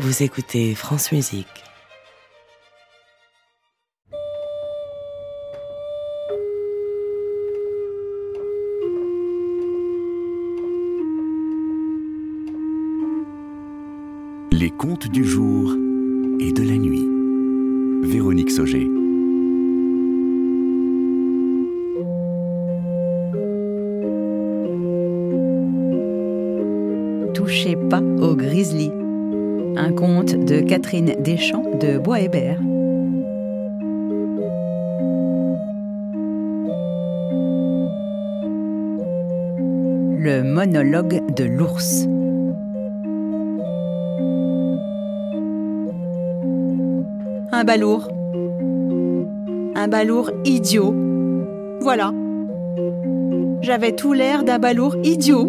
[0.00, 1.64] Vous écoutez France Musique.
[14.52, 15.72] Les contes du jour
[16.38, 18.08] et de la nuit.
[18.08, 18.86] Véronique Sauger.
[27.34, 28.92] Touchez pas au grizzly.
[29.80, 32.58] Un conte de Catherine Deschamps de Bois-Hébert.
[40.18, 42.08] Le monologue de l'ours.
[47.52, 48.08] Un balourd.
[49.76, 50.92] Un balourd idiot.
[51.82, 52.12] Voilà.
[53.60, 55.48] J'avais tout l'air d'un balourd idiot.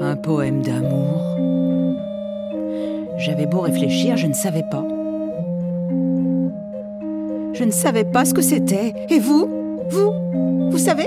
[0.00, 1.01] Un poème d'amour.
[3.24, 4.84] J'avais beau réfléchir, je ne savais pas.
[7.52, 8.92] Je ne savais pas ce que c'était.
[9.10, 9.48] Et vous?
[9.88, 10.70] Vous?
[10.70, 11.06] Vous savez?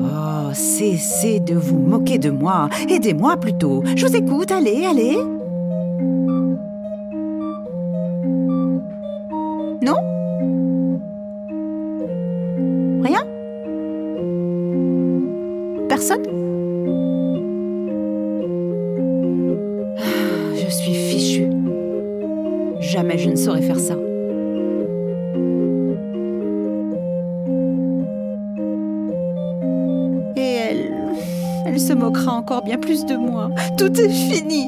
[0.00, 2.68] Oh, cessez de vous moquer de moi.
[2.88, 3.82] Aidez-moi plutôt.
[3.96, 5.16] Je vous écoute, allez, allez.
[9.82, 9.96] Non?
[13.02, 13.24] Rien?
[15.88, 16.41] Personne?
[20.72, 21.50] Suis fichue.
[22.80, 23.94] Jamais je ne saurais faire ça.
[30.36, 30.92] Et elle.
[31.66, 33.50] Elle se moquera encore bien plus de moi.
[33.78, 34.66] Tout est fini.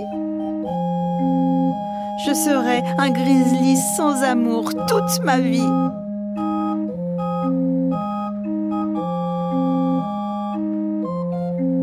[2.26, 5.60] Je serai un grizzly sans amour toute ma vie.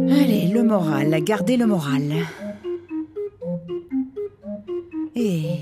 [0.10, 2.02] Allez, le moral, gardez le moral.
[5.16, 5.60] Et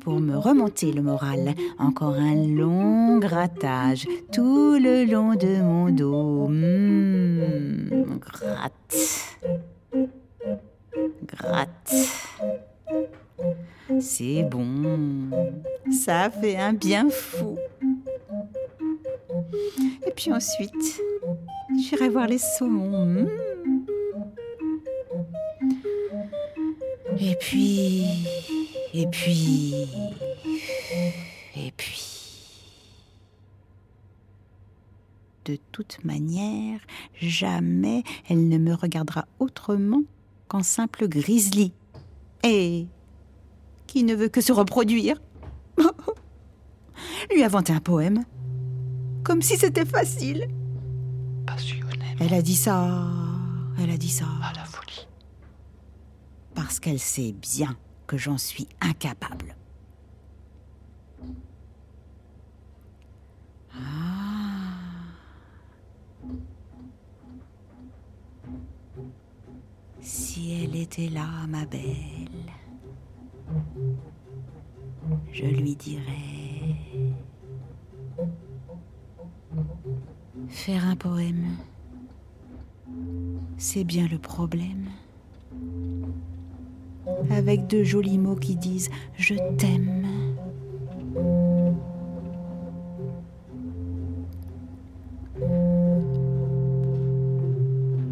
[0.00, 6.48] pour me remonter le moral, encore un long grattage tout le long de mon dos.
[6.48, 8.96] Mmh, gratte.
[11.26, 11.94] Gratte.
[14.00, 15.30] C'est bon.
[15.90, 17.56] Ça fait un bien fou.
[20.06, 21.00] Et puis ensuite,
[21.78, 23.06] j'irai voir les saumons.
[23.06, 23.28] Mmh.
[27.18, 28.04] Et puis,
[28.92, 29.74] et puis,
[31.56, 32.06] et puis.
[35.44, 36.80] De toute manière,
[37.18, 40.02] jamais elle ne me regardera autrement
[40.48, 41.72] qu'en simple grizzly.
[42.44, 42.86] Et
[43.86, 45.20] qui ne veut que se reproduire?
[47.30, 48.24] Lui inventer un poème?
[49.24, 50.48] Comme si c'était facile.
[51.46, 51.90] passionnément
[52.20, 53.08] Elle a dit ça.
[53.78, 54.26] Elle a dit ça.
[54.42, 55.06] à la folie.
[56.54, 57.76] Parce qu'elle sait bien
[58.10, 59.54] que j'en suis incapable.
[63.72, 64.80] Ah.
[70.00, 72.50] Si elle était là, ma belle,
[75.32, 76.74] je lui dirais
[80.48, 81.58] faire un poème.
[83.56, 84.88] C'est bien le problème
[87.30, 90.06] avec de jolis mots qui disent Je t'aime.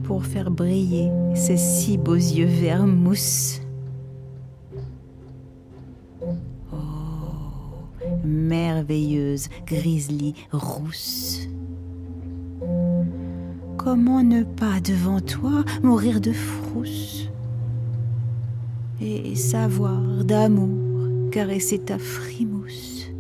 [0.05, 3.61] Pour faire briller ces si beaux yeux verts mousse.
[6.73, 6.77] Oh,
[8.25, 11.49] merveilleuse grizzly rousse.
[13.77, 17.29] Comment ne pas devant toi mourir de frousse?
[19.00, 23.10] Et savoir d'amour caresser ta frimousse.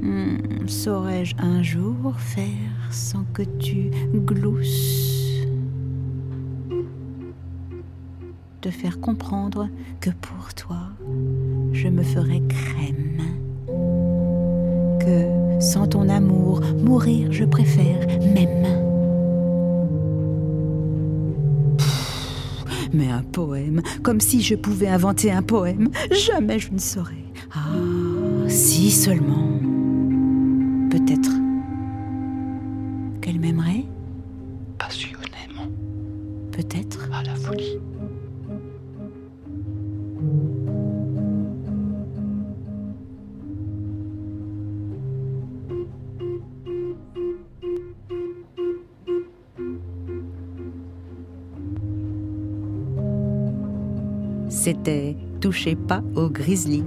[0.00, 5.46] Hmm, Saurais-je un jour faire sans que tu glousses?
[8.60, 9.68] Te faire comprendre
[10.00, 10.88] que pour toi,
[11.72, 13.20] je me ferais crème.
[15.00, 18.85] Que sans ton amour, mourir je préfère même.
[22.92, 27.14] Mais un poème, comme si je pouvais inventer un poème, jamais je ne saurais.
[27.54, 27.58] Ah,
[28.48, 29.48] si seulement.
[30.90, 31.30] Peut-être
[33.20, 33.84] qu'elle m'aimerait,
[34.78, 35.68] Passionnément
[36.52, 37.08] peut-être.
[37.12, 37.78] à la folie.
[54.48, 56.82] C'était Touchez pas au grizzly.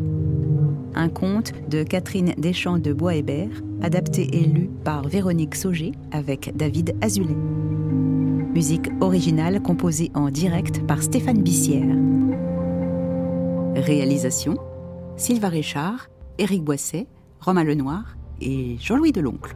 [0.95, 6.95] Un conte de Catherine Deschamps de Bois-Hébert, adapté et lu par Véronique Sauger avec David
[7.01, 7.35] Azulet.
[8.53, 11.95] Musique originale composée en direct par Stéphane Bissière.
[13.75, 14.57] Réalisation
[15.15, 17.07] Sylvain Richard, Éric Boisset,
[17.39, 19.55] Romain Lenoir et Jean-Louis Deloncle.